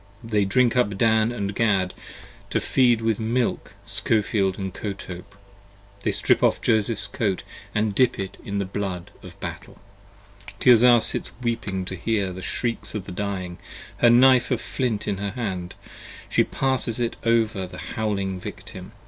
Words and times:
They 0.23 0.45
drink 0.45 0.75
up 0.75 0.97
Dan 0.97 1.45
& 1.47 1.47
Gad, 1.49 1.93
to 2.49 2.59
feed 2.59 3.01
with 3.01 3.19
milk 3.19 3.75
Skofeld 3.85 4.55
& 4.71 4.73
Kotope: 4.73 5.35
They 6.01 6.11
strip 6.11 6.41
off 6.41 6.59
Joseph's 6.59 7.05
Coat 7.05 7.43
& 7.67 7.79
dip 7.93 8.17
it 8.17 8.37
in 8.43 8.57
the 8.57 8.65
blood 8.65 9.11
of 9.21 9.39
battle. 9.39 9.77
Tirzah 10.59 11.01
sits 11.01 11.33
weeping 11.43 11.85
to 11.85 11.95
hear 11.95 12.33
the 12.33 12.41
shrieks 12.41 12.95
of 12.95 13.05
the 13.05 13.11
dying: 13.11 13.59
her 13.97 14.09
Knife 14.09 14.47
25 14.47 14.51
Of 14.53 14.61
flint 14.61 15.01
is 15.03 15.07
in 15.07 15.17
her 15.17 15.31
hand: 15.39 15.75
she 16.27 16.45
passes 16.45 16.99
it 16.99 17.15
over 17.23 17.67
the 17.67 17.77
howling 17.93 18.39
Victim. 18.39 18.93